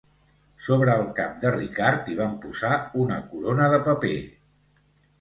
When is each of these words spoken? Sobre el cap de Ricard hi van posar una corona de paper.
Sobre 0.67 0.95
el 1.01 1.05
cap 1.19 1.35
de 1.43 1.51
Ricard 1.57 2.11
hi 2.15 2.19
van 2.23 2.35
posar 2.49 2.75
una 3.05 3.23
corona 3.37 3.73
de 3.77 3.83
paper. 3.93 4.17